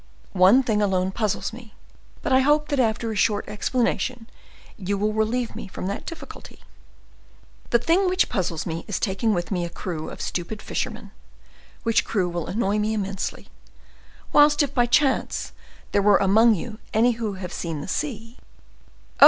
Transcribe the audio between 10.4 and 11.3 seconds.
fishermen,